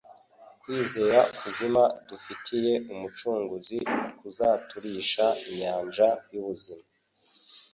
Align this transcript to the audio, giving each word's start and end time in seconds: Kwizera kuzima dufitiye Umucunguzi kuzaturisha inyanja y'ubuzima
Kwizera 0.61 1.19
kuzima 1.41 1.81
dufitiye 2.09 2.73
Umucunguzi 2.93 3.77
kuzaturisha 4.19 5.25
inyanja 5.49 6.07
y'ubuzima 6.31 6.85